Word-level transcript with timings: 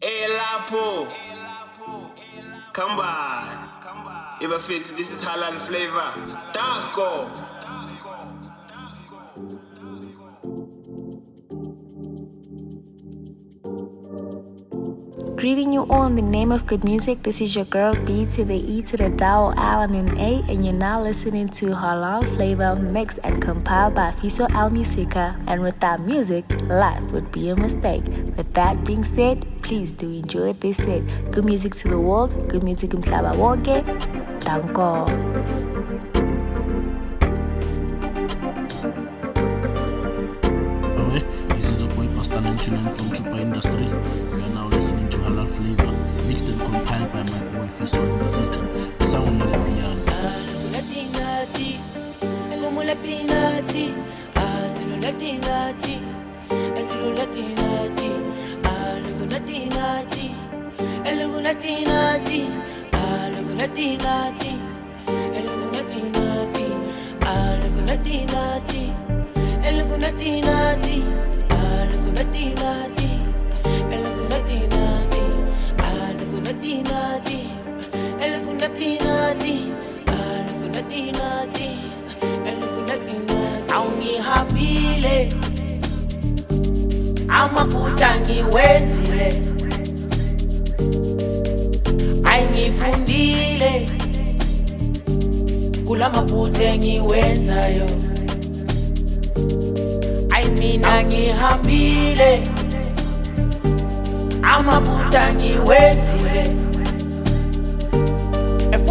Elapo. 0.00 1.08
Come 2.72 2.96
by. 2.96 4.36
Eva 4.42 4.58
Fitz, 4.58 4.90
this 4.90 5.10
is 5.10 5.22
Halaal 5.22 5.58
Flavour. 5.58 6.12
Taco. 6.52 7.55
Greeting 15.36 15.70
you 15.70 15.82
all 15.90 16.06
in 16.06 16.16
the 16.16 16.22
name 16.22 16.50
of 16.50 16.64
good 16.64 16.82
music. 16.82 17.22
This 17.22 17.42
is 17.42 17.54
your 17.54 17.66
girl 17.66 17.94
B 17.94 18.24
to 18.32 18.42
the 18.42 18.56
E 18.56 18.80
to 18.80 18.96
the 18.96 19.10
Dao 19.10 19.52
L 19.58 19.82
and 19.82 19.94
an 19.94 20.18
A, 20.18 20.42
and 20.48 20.64
you're 20.64 20.72
now 20.72 20.98
listening 20.98 21.46
to 21.60 21.66
Halaal 21.66 22.24
Flavour 22.36 22.74
mixed 22.76 23.18
and 23.22 23.42
compiled 23.42 23.94
by 23.94 24.12
Fiso 24.12 24.50
El 24.54 24.70
Musica. 24.70 25.36
And 25.46 25.62
without 25.62 26.00
music, 26.00 26.44
life 26.68 27.06
would 27.12 27.30
be 27.32 27.50
a 27.50 27.56
mistake. 27.56 28.04
With 28.34 28.50
that 28.54 28.82
being 28.86 29.04
said, 29.04 29.44
please 29.60 29.92
do 29.92 30.10
enjoy 30.10 30.54
this 30.54 30.78
set. 30.78 31.04
Good 31.32 31.44
music 31.44 31.74
to 31.84 31.88
the 31.88 32.00
world, 32.00 32.48
good 32.48 32.62
music 32.62 32.94
in 32.94 33.02
Klaba 33.02 33.34
Wonke. 33.36 33.84
Danko. 34.40 35.75
confieso 47.76 48.00
rosita 48.00 48.58
Esa 49.00 49.20
una 49.20 49.44
la 49.44 49.58
pianta 49.58 50.12
Latinati 50.72 51.78
Como 52.60 52.82
latinati 52.82 53.92
Atelo 54.34 54.96
latinati 55.00 56.02
Atelo 56.48 57.12
latinati 57.14 58.10
Algo 58.64 59.26
latinati 59.30 60.34
Algo 61.04 61.40
latinati 61.40 62.48
Algo 62.92 63.54
latinati 63.54 64.60
Algo 65.34 65.64
latinati 65.74 66.66
Algo 67.20 67.80
latinati 67.86 68.84
Algo 69.62 70.00
latinati 70.00 71.04
Algo 71.48 72.10
latinati 72.12 73.10
Algo 73.92 74.24
latinati 74.28 75.22
Algo 75.78 76.40
latinati 76.40 77.25
napinati 78.60 79.56
Alam 80.08 80.48
ko 80.60 80.66
na 80.72 80.82
di 80.88 81.02
nati 81.12 81.70
Alam 82.48 82.60
ko 82.72 82.80
na 82.88 82.96
ginati 82.96 83.72
Ang 83.72 84.00
ihapile 84.00 85.18
Amakutang 87.28 88.24
iwetile 88.24 89.28
Ay 92.24 92.42
ngifundile 92.50 93.72
Kula 95.86 96.08
maphutha 96.08 96.64
engiwenzayo 96.74 97.86
Ay 100.32 100.48
mina 100.56 101.04
ngihambile 101.04 102.40
Amaphutha 104.42 105.34
ngiwenzile 105.34 106.65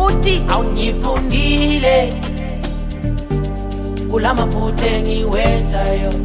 futhi 0.06 0.42
awungifundile 0.50 2.14
kulamaphutha 4.12 4.86
engiwenzayo. 4.86 6.25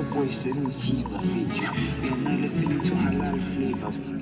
listening 0.00 0.70
to 0.70 0.96
you, 0.96 1.04
bafethu. 1.04 2.02
We 2.02 2.08
are 2.08 2.16
now 2.16 2.36
listening 2.40 2.80
to 2.80 2.92
Halaal 2.92 3.38
Flavour. 3.40 4.21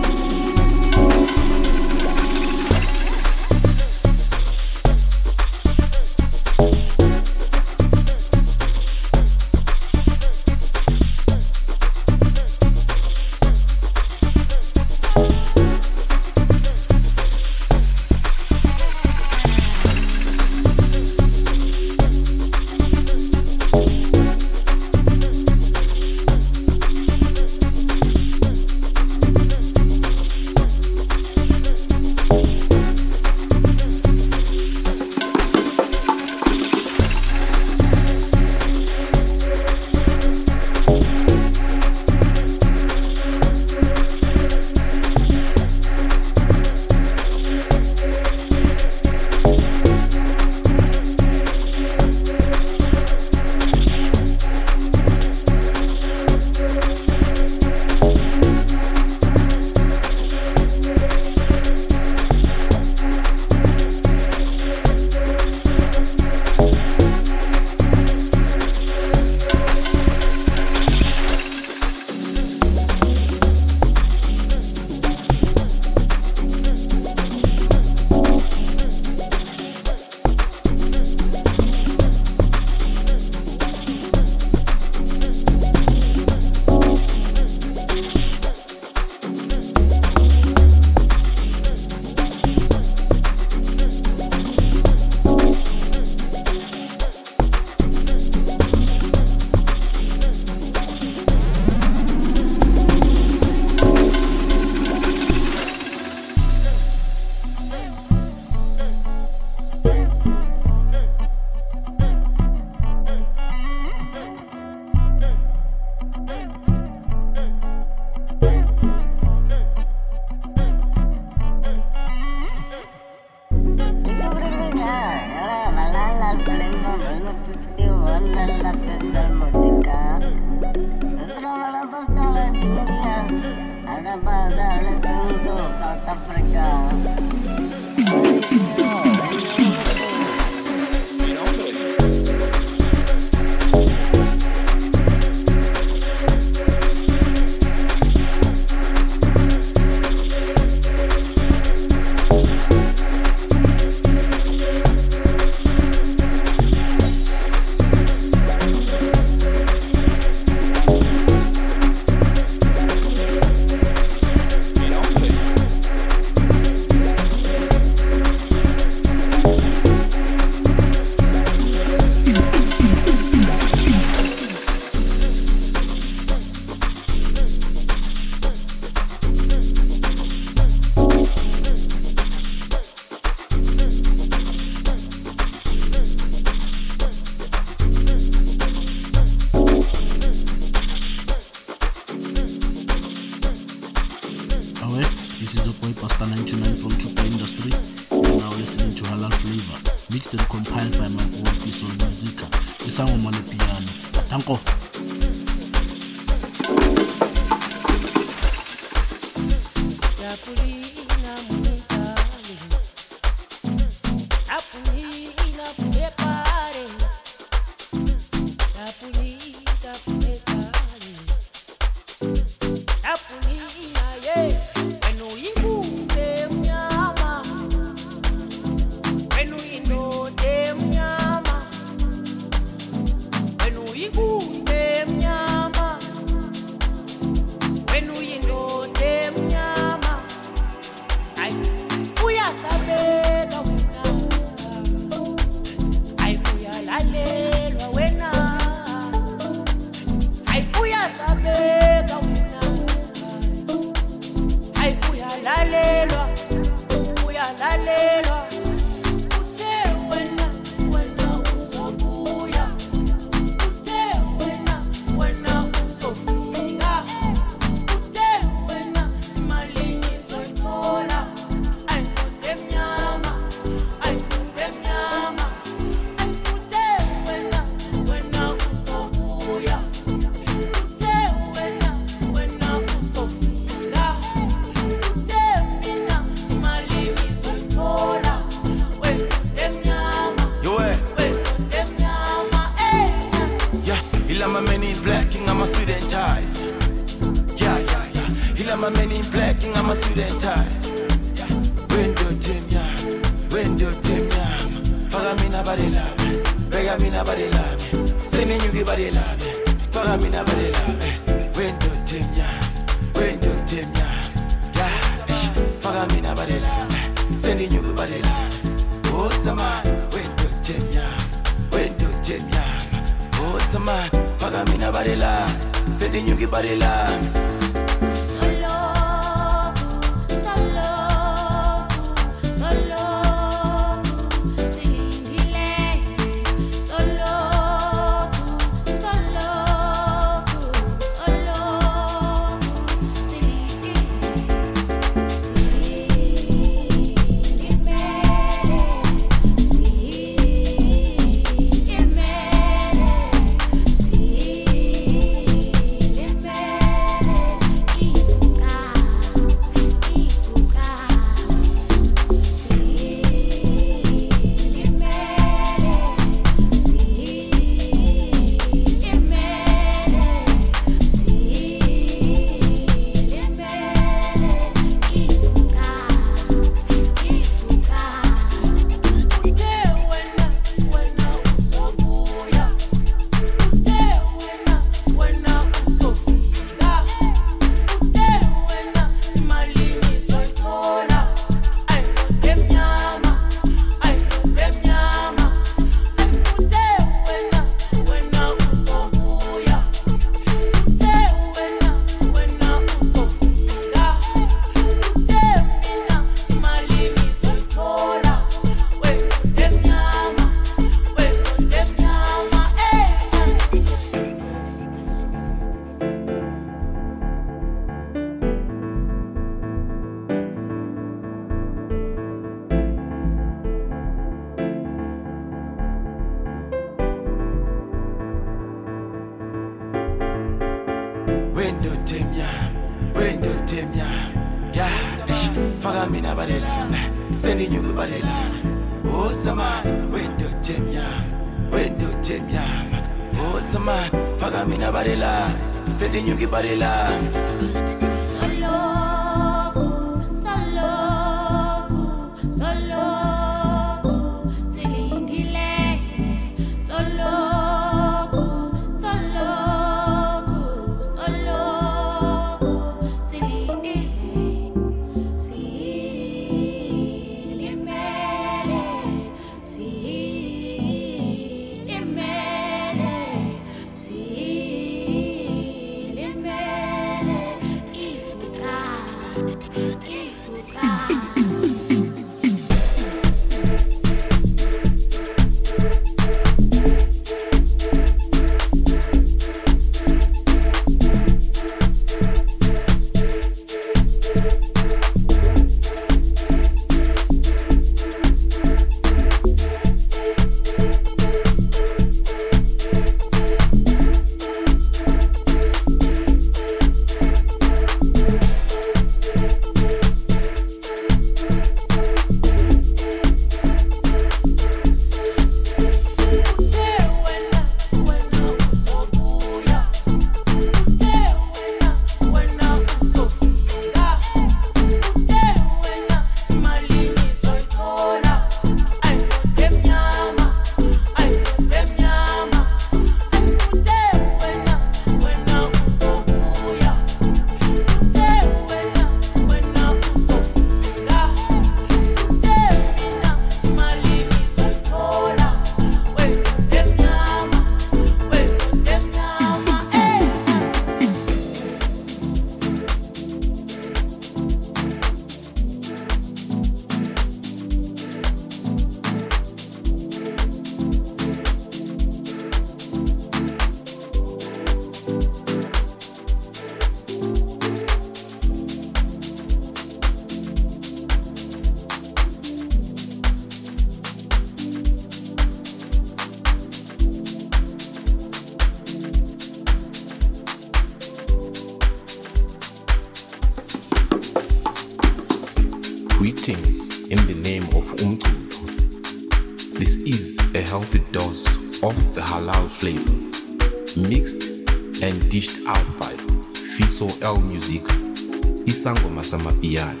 Isangoma 599.20 599.24
Samapiano. 599.24 600.00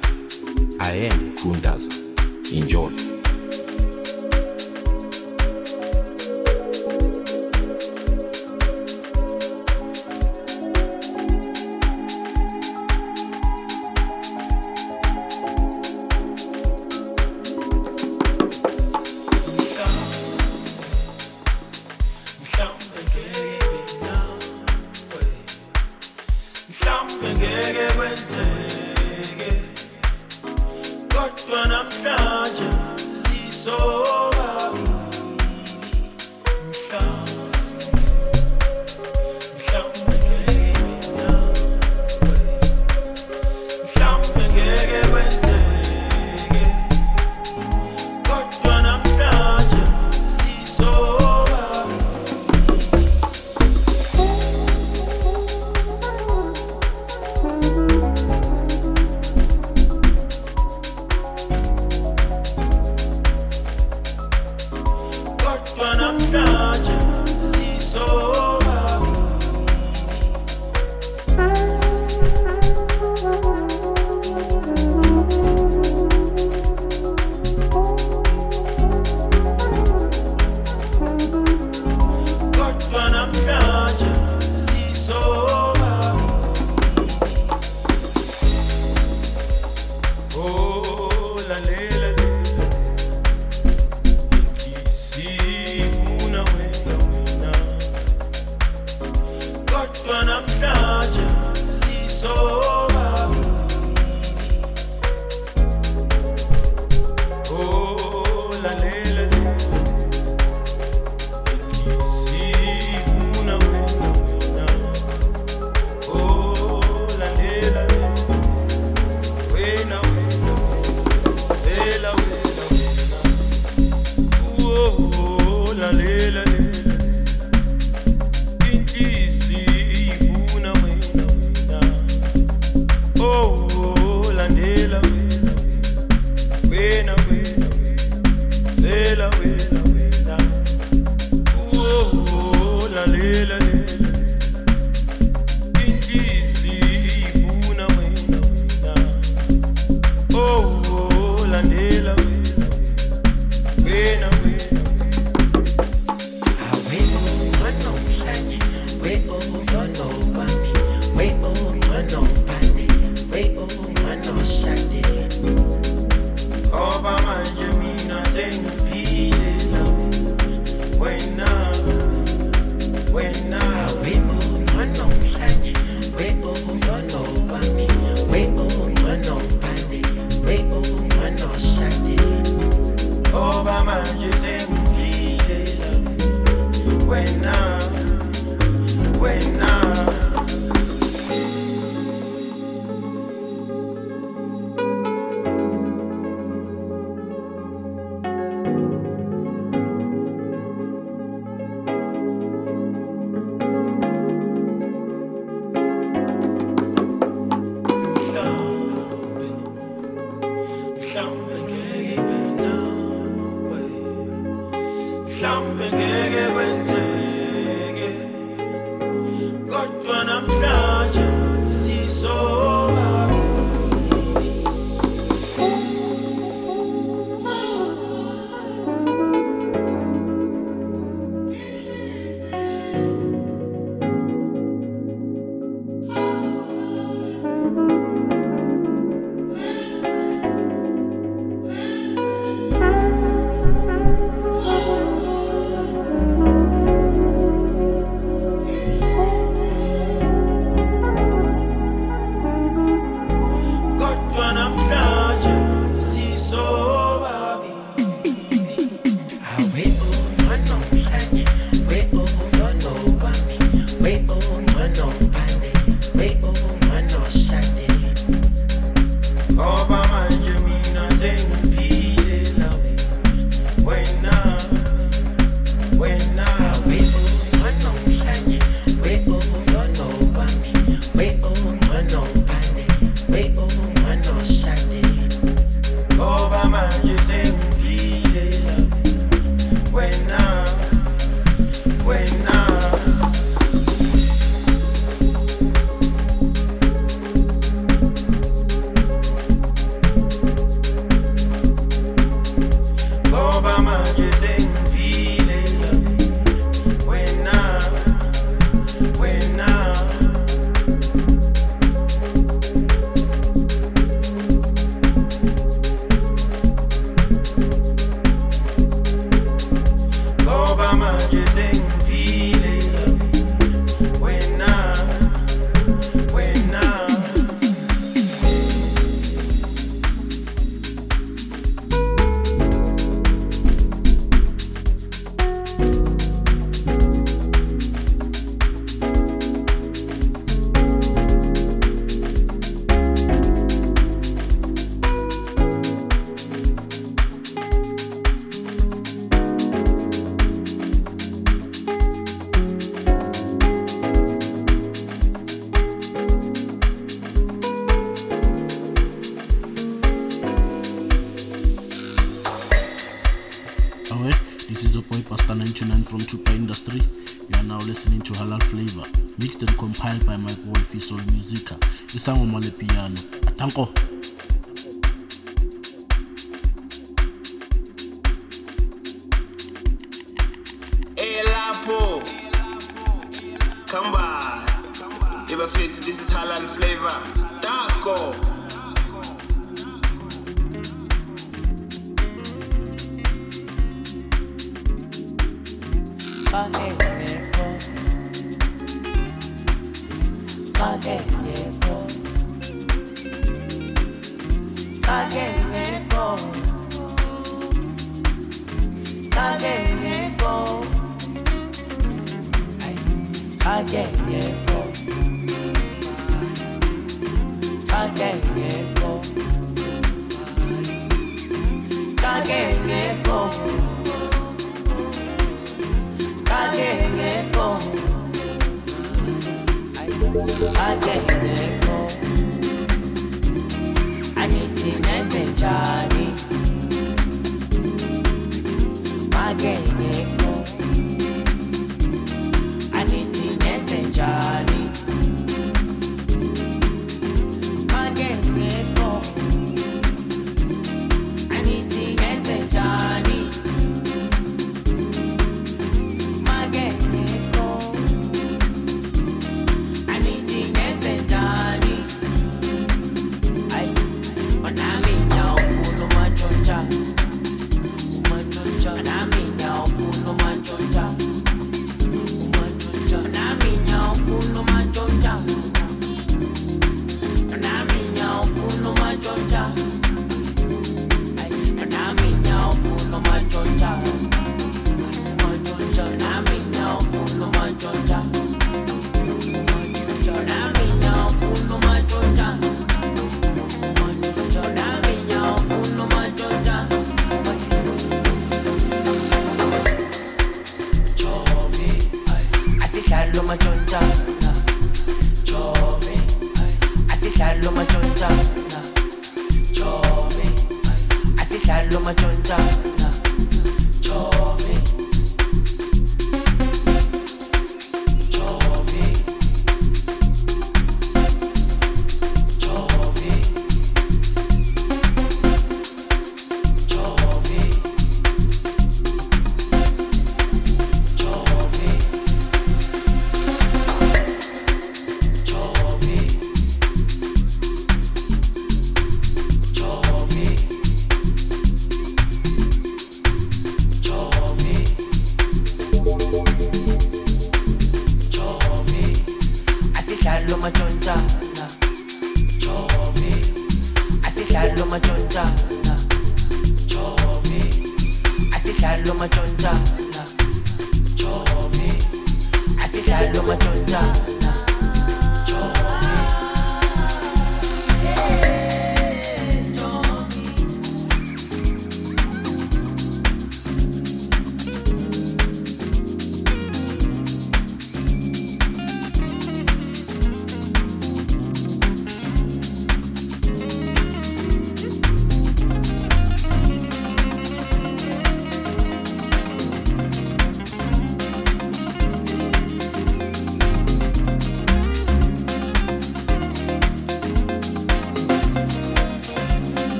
I 0.80 1.06
am 1.06 1.34
Kundaza. 1.36 1.90
Enjoy. 2.52 3.09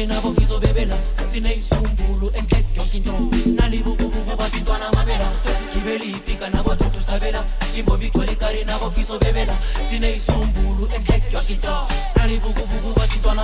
Ikari 0.00 0.06
nabo 0.06 0.32
fiso 0.32 0.58
bebela 0.58 0.96
sineyisumbulu 1.30 2.32
enhle 2.34 2.64
yonke 2.76 2.96
into. 2.96 3.12
Nalibukubuku 3.56 4.36
bathi 4.36 4.60
ntwana 4.60 4.88
amabela 4.88 5.28
sesigibela 5.42 6.04
ipika 6.04 6.50
nabo 6.50 6.74
dudu 6.74 7.00
sabela 7.00 7.44
imbombi 7.76 8.06
igcwele 8.06 8.32
ikari 8.32 8.64
nabo 8.64 8.90
fiso 8.90 9.18
bebela 9.18 9.54
sineyisumbulu 9.88 10.88
enhle 10.94 11.22
yonke 11.32 11.52
into. 11.52 11.74
Nalibukubuku 12.16 12.98
bathi 12.98 13.18
ntwana 13.18 13.42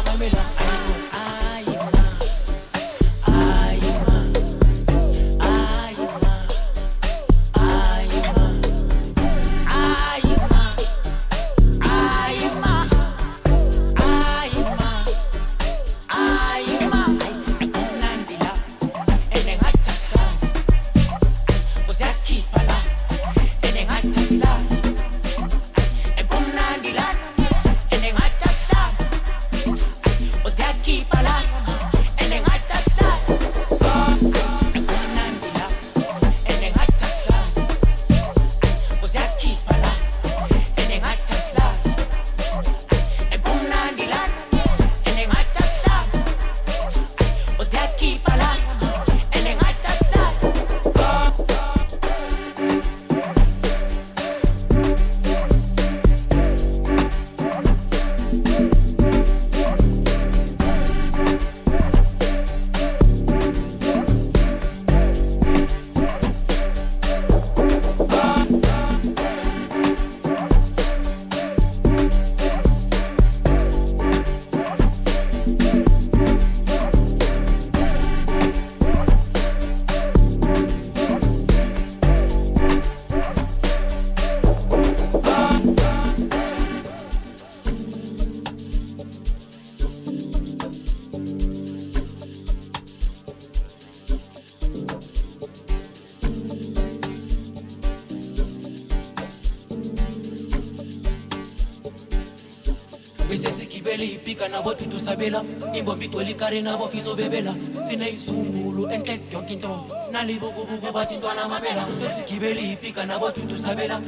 nabo 104.57 104.73
thuthusabela 104.75 105.45
imbombi 105.75 106.05
igcwela 106.07 106.31
ikari 106.31 106.63
nabo 106.63 106.89
fisa 106.89 107.11
obebela 107.11 107.55
sineyizungulu 107.87 108.89
enhle 108.91 109.21
yonke 109.33 109.53
into. 109.53 109.69
Nalibukubuku 110.13 110.93
bathi 110.95 111.15
intwana 111.15 111.49
mamela 111.49 111.87
usesigibeli 111.87 112.73
ipika 112.73 113.05
nabo 113.05 113.31
thuthusabela 113.31 114.01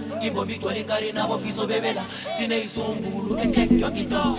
nabo 1.13 1.39
sineyizungulu 2.37 3.39
yonke 3.39 4.01
into. 4.01 4.39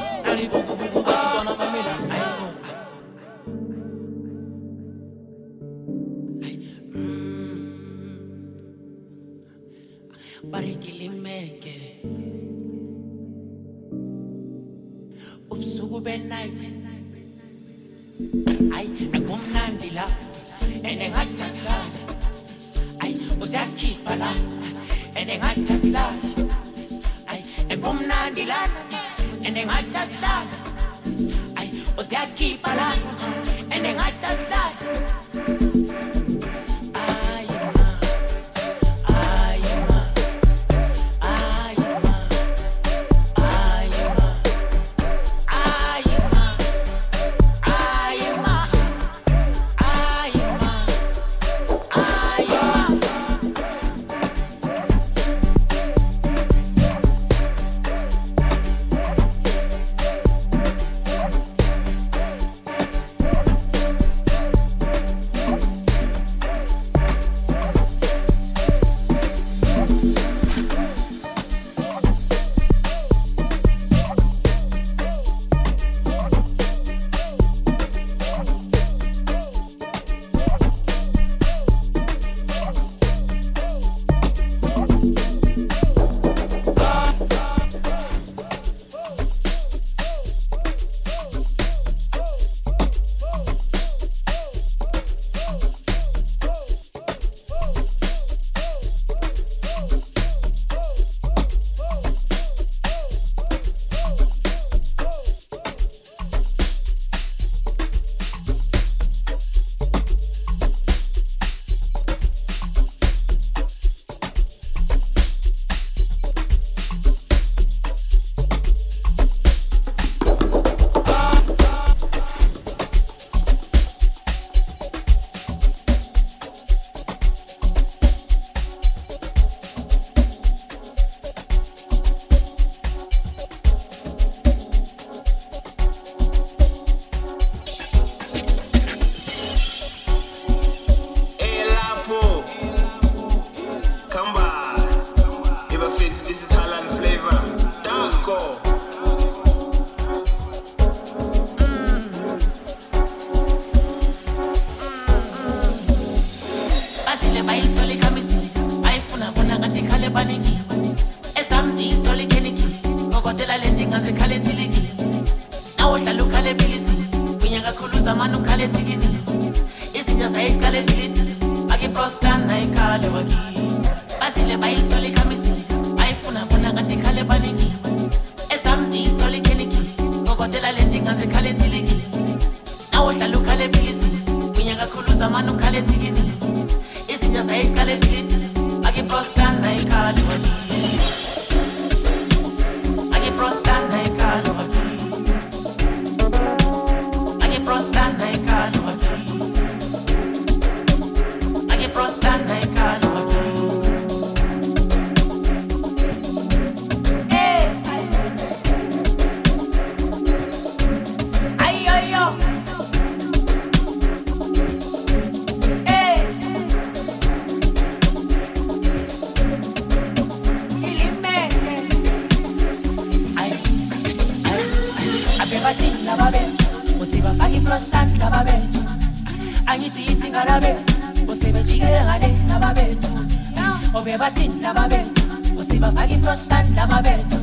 kusanda 236.30 236.88
mabetu 236.88 237.38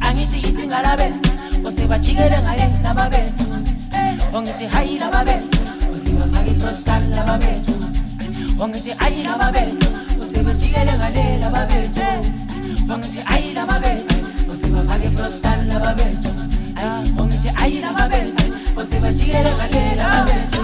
angithi 0.00 0.38
idingala 0.48 0.96
bethu 0.96 1.30
usibajikele 1.68 2.38
ngale 2.44 2.66
laba 2.84 3.04
betu 3.12 3.44
ongithi 4.36 4.66
hayi 4.74 4.98
laba 4.98 5.20
bethu 5.28 5.58
usibafake 5.94 6.50
ikosana 6.50 7.08
laba 7.16 7.34
betu 7.42 7.74
ongithi 8.62 8.92
hayi 9.00 9.22
laba 9.28 9.52
bethu 9.52 9.88
usibajikele 10.22 10.92
ngale 10.98 11.24
laba 11.42 11.62
betu 11.70 12.06
ongithi 12.92 13.20
hayi 13.28 13.52
laba 13.58 13.76
bethu 13.84 14.16
usibafake 14.52 15.06
ikosana 15.12 15.64
laba 15.72 15.94
betu 15.98 16.30
ongithi 17.20 17.48
hayi 17.58 17.80
laba 17.84 18.08
bethu 18.08 18.44
usibajikele 18.80 19.50
ngale 19.56 19.82
laba 20.00 20.20
betu 20.28 20.57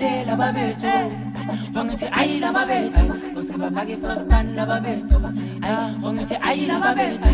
badela 0.00 0.34
babethu 0.36 0.92
bangithi 1.74 2.06
ayila 2.20 2.52
babethu 2.52 3.04
usebafake 3.38 3.92
ifrostan 3.92 4.46
lababethu 4.56 5.16
ayi 6.02 6.12
ngithi 6.14 6.36
ayila 6.48 6.76
babethu 6.84 7.29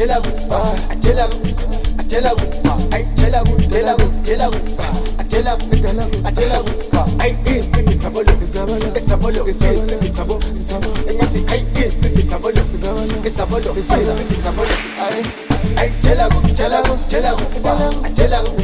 tela 0.00 0.16
ku, 0.22 0.30
tela 0.48 0.48
ku 0.48 0.48
fa. 0.48 0.58
Ay, 0.88 0.96
tela 0.96 1.28
ku, 1.28 1.36
ay, 2.00 2.04
tela 2.08 2.30
ku 2.32 2.46
fa. 2.64 2.72
Ay, 2.96 3.04
tela 3.20 3.40
ku, 3.44 3.52
tela 3.68 3.92
ku, 4.00 4.06
tela 4.24 4.46
ku 4.48 4.60
fa. 4.80 4.88
Ay, 5.20 5.26
tela 5.28 5.52
ku, 5.60 5.64
ay, 6.24 6.32
tela 6.32 6.58
ku 6.64 6.72
fa. 6.90 7.00
Ay, 7.20 7.36
insimbi 7.44 7.92
sabolo, 7.92 8.32
isabolo, 8.96 9.44
insimbi 9.46 10.08
sabo. 10.08 10.40
Enyathi, 11.06 11.44
ay, 11.52 11.60
insimbi 11.76 12.22
sabolo, 12.22 12.62
isabolo, 12.72 13.70
insimbi 13.76 14.36
sabolo. 14.40 14.72
Ay, 15.04 15.20
ay, 15.76 15.90
tela 16.00 16.28
ku, 16.32 16.48
tela 16.56 16.80
ku, 16.88 16.96
tela 17.08 17.30
ku 17.36 17.44
fa. 17.60 17.72
Ay, 18.02 18.12
tela 18.16 18.38
ku, 18.40 18.56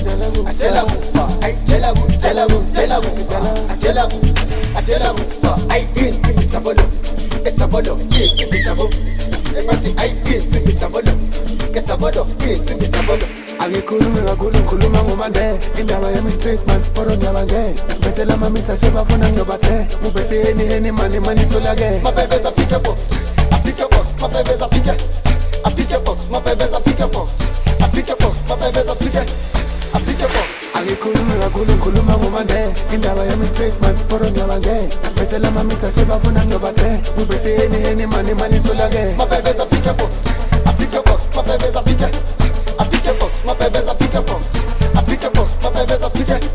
ay, 0.49 0.55
tela 0.57 0.81
ku 0.89 0.97
fa. 1.13 1.25
Ay, 1.45 1.55
tela 1.69 1.93
ku, 1.93 2.05
tela 2.17 2.45
ku, 2.49 2.59
tela 2.73 2.97
ku 2.97 3.11
fa. 3.29 3.39
Ay, 3.45 3.77
tela 3.79 4.09
ku, 4.09 4.19
ay, 4.73 4.83
tela 4.89 5.09
ku 5.13 5.23
fa. 5.41 5.53
Ay, 5.69 5.83
insimbi 6.01 6.43
sabolo, 6.49 6.85
isabolo, 7.45 7.93
insimbi 8.09 8.57
sabo. 8.65 8.89
engathi 9.61 9.95
ayiphinzi 9.97 10.61
misabolo 10.61 11.13
ngesabolo 11.77 12.25
phinzi 12.39 12.75
misabolo 12.75 13.27
angikhulume 13.59 14.21
kakhulu 14.21 14.59
ngikhuluma 14.59 15.03
ngomande 15.03 15.61
indaba 15.81 16.11
yami 16.11 16.33
straight 16.33 16.67
man 16.67 16.85
sporo 16.85 17.17
mabebeza 22.03 22.51
pick 22.51 22.73
a 22.73 22.79
box 22.79 23.13
a 23.53 23.59
pick 23.59 23.81
a 23.81 23.89
box 23.89 24.15
mabebeza 24.21 24.69
pick 24.69 24.87
a 24.89 24.97
a 25.65 25.71
pick 25.71 25.93
a 25.93 25.99
box 26.01 26.27
mabebeza 26.33 26.81
pick 26.81 27.01
a 27.01 27.07
box 27.09 27.45
a 27.85 27.89
pick 27.89 28.09
a 28.09 28.17
box 28.17 28.41
mabebeza 28.49 28.95
pick 28.95 29.17
a 29.17 30.01
pick 30.01 30.21
a 30.23 30.29
box 30.29 30.57
mabebeza 39.19 39.67
pick 39.67 39.87
a 39.87 39.93
box 39.93 40.25
a 40.67 40.73
pick 40.73 40.95
a 40.95 41.06
box 41.37 41.47
mabebeza 41.49 41.83
pick 41.83 42.01
a 42.01 42.07
a 42.79 42.85
pick 42.85 43.07
a 43.07 43.15
box 43.15 43.41
mabebeza 43.45 43.95
pick 43.95 44.15
a 44.15 44.23
box. 44.23 44.57
A 44.95 45.03
pick 45.03 45.23
a 45.23 45.31
box 45.31 45.57
pick 46.11 46.29
a 46.29 46.46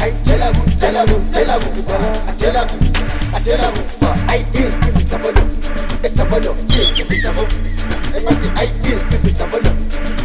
ay 0.00 0.12
tela 0.26 0.50
ku 0.52 0.62
tela 0.80 1.02
ku 1.06 1.16
tela 1.34 1.54
ku 1.62 1.70
fa 1.86 1.96
ay 2.26 2.34
tela 2.40 2.62
ku 2.66 2.76
ay 3.34 3.40
tela 3.42 3.68
ku 3.70 3.82
fa 4.00 4.10
ay 4.28 4.40
insi 4.52 4.90
bisabolo 4.96 5.42
esabolo 6.02 6.50
insi 6.68 7.04
bisabolo 7.08 7.54
engathi 8.16 8.48
ay 8.60 8.68
insi 8.90 9.16
bisabolo 9.24 9.70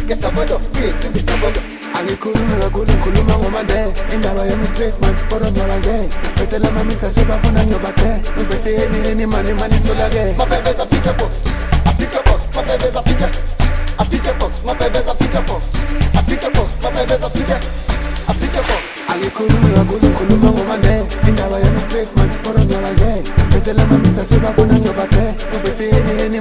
esabolo 0.08 0.56
insi 0.82 1.06
bisabolo 1.14 1.60
angikhulume 1.98 2.56
kakhulu 2.62 2.92
ngikhuluma 2.92 3.34
ngomande 3.38 3.94
indaba 4.14 4.46
yami 4.46 4.66
straight 4.66 5.00
man 5.00 5.14
sporo 5.18 5.50
ngiyabange 5.50 6.08
bethela 6.36 6.68
amamitha 6.68 7.10
sebafuna 7.10 7.64
ngiyobathe 7.64 8.22
ngibethe 8.38 8.70
heni 8.78 8.98
heni 9.08 9.26
mani 9.26 9.52
mani 9.54 9.78
tholake 9.78 10.34
mabebeza 10.38 10.86
pick 10.86 11.06
a 11.06 11.12
box. 11.12 11.46
A 11.86 11.92
pick 11.98 12.14
a 12.14 12.22
box. 12.28 12.46
Mabebeza 12.54 13.02
pick 13.02 13.20
a 13.20 13.28
a 13.98 14.04
pick 14.04 14.26
a 14.26 14.32
box. 14.38 14.60
Mabebeza 14.66 15.14
pick 15.18 15.34
a 15.34 15.40
box. 15.48 15.62
A 16.18 16.22
pick 16.28 16.42
a 16.42 16.50
box. 16.50 16.76
Mabebeza 16.82 17.28
pick 17.32 17.48
a 17.48 17.56
a 18.28 18.32
pick 18.34 18.54
a 18.54 18.62
box. 18.68 18.84
Angikhulume 19.08 19.68
kakhulu 19.74 20.06
ngikhuluma 20.06 20.50
ngomande 20.52 20.94
indaba 21.28 21.58
yami 21.60 21.80
straight 21.80 22.16
man 22.16 22.30
sporo 22.30 22.58
ngiyabange 22.64 23.22
bethela 23.50 23.82
amamitha 23.82 24.24
sebafuna 24.24 24.74
ngiyobathe 24.78 25.24
ngibethe 25.52 25.84
heni 25.90 26.12
heni 26.22 26.40